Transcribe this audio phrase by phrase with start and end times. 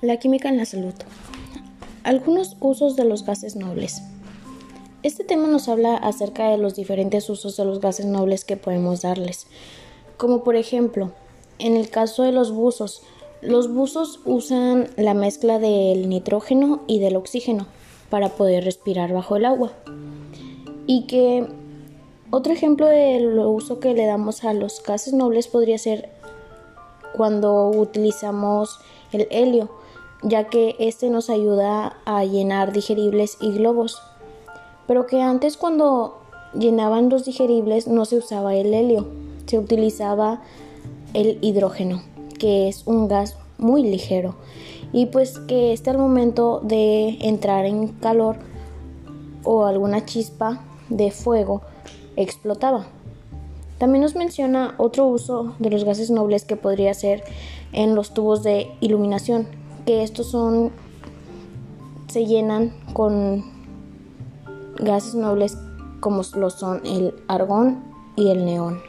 [0.00, 0.94] La química en la salud.
[2.04, 4.02] Algunos usos de los gases nobles.
[5.02, 9.02] Este tema nos habla acerca de los diferentes usos de los gases nobles que podemos
[9.02, 9.46] darles,
[10.16, 11.12] como por ejemplo,
[11.58, 13.02] en el caso de los buzos,
[13.42, 17.66] los buzos usan la mezcla del nitrógeno y del oxígeno
[18.08, 19.72] para poder respirar bajo el agua.
[20.86, 21.46] Y que
[22.30, 26.08] otro ejemplo del uso que le damos a los gases nobles podría ser
[27.16, 28.80] cuando utilizamos
[29.12, 29.70] el helio,
[30.22, 34.00] ya que este nos ayuda a llenar digeribles y globos
[34.86, 36.18] pero que antes cuando
[36.54, 39.06] llenaban los digeribles no se usaba el helio,
[39.46, 40.42] se utilizaba
[41.12, 42.02] el hidrógeno,
[42.38, 44.36] que es un gas muy ligero
[44.92, 48.36] y pues que este al momento de entrar en calor
[49.44, 51.62] o alguna chispa de fuego
[52.16, 52.86] explotaba.
[53.78, 57.22] También nos menciona otro uso de los gases nobles que podría ser
[57.72, 59.46] en los tubos de iluminación,
[59.84, 60.72] que estos son
[62.08, 63.44] se llenan con
[64.78, 65.58] gases nobles
[66.00, 67.82] como lo son el argón
[68.16, 68.80] y el neón.